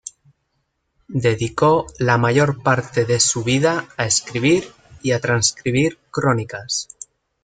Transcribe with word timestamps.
Dedicó 1.09 1.85
la 1.99 2.17
mayor 2.17 2.63
parte 2.63 3.05
de 3.05 3.19
su 3.19 3.43
vida 3.43 3.87
a 3.97 4.07
escribir 4.07 4.65
y 5.03 5.15
transcribir 5.19 5.99
crónicas. 6.09 6.87